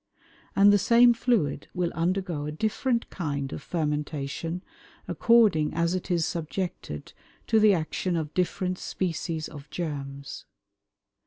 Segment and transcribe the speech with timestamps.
[0.55, 4.63] And the same fluid will undergo a different kind of fermentation
[5.07, 7.13] according as it is subjected
[7.45, 10.45] to the action of different species of germs.